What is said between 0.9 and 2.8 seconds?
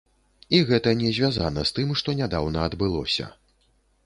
не звязана з тым, што нядаўна